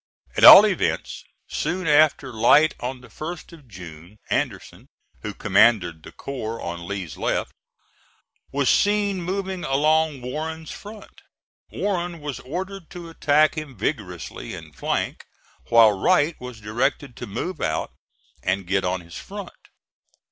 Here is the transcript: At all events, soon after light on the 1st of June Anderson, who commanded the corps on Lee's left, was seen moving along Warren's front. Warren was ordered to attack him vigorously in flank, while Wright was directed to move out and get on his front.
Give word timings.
At 0.35 0.43
all 0.43 0.65
events, 0.65 1.23
soon 1.47 1.85
after 1.85 2.33
light 2.33 2.73
on 2.79 3.01
the 3.01 3.07
1st 3.07 3.53
of 3.53 3.67
June 3.67 4.17
Anderson, 4.31 4.87
who 5.21 5.31
commanded 5.35 6.01
the 6.01 6.11
corps 6.11 6.59
on 6.59 6.87
Lee's 6.87 7.17
left, 7.17 7.51
was 8.51 8.67
seen 8.67 9.21
moving 9.21 9.63
along 9.63 10.23
Warren's 10.23 10.71
front. 10.71 11.21
Warren 11.69 12.19
was 12.19 12.39
ordered 12.39 12.89
to 12.89 13.09
attack 13.11 13.53
him 13.55 13.77
vigorously 13.77 14.55
in 14.55 14.73
flank, 14.73 15.23
while 15.69 15.91
Wright 15.91 16.35
was 16.41 16.59
directed 16.61 17.15
to 17.17 17.27
move 17.27 17.61
out 17.61 17.91
and 18.41 18.65
get 18.65 18.83
on 18.83 19.01
his 19.01 19.19
front. 19.19 19.67